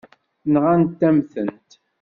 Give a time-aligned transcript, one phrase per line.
[0.53, 1.69] Nɣant-am-tent.